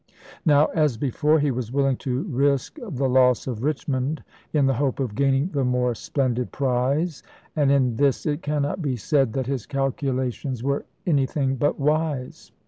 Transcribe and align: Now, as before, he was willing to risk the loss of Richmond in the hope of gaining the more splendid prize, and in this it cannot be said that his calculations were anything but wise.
Now, 0.47 0.65
as 0.73 0.97
before, 0.97 1.39
he 1.39 1.51
was 1.51 1.71
willing 1.71 1.95
to 1.97 2.23
risk 2.23 2.79
the 2.81 3.07
loss 3.07 3.45
of 3.45 3.61
Richmond 3.63 4.23
in 4.51 4.65
the 4.65 4.73
hope 4.73 4.99
of 4.99 5.13
gaining 5.13 5.49
the 5.49 5.63
more 5.63 5.93
splendid 5.93 6.51
prize, 6.51 7.21
and 7.55 7.71
in 7.71 7.97
this 7.97 8.25
it 8.25 8.41
cannot 8.41 8.81
be 8.81 8.95
said 8.95 9.31
that 9.33 9.45
his 9.45 9.67
calculations 9.67 10.63
were 10.63 10.87
anything 11.05 11.55
but 11.55 11.79
wise. 11.79 12.51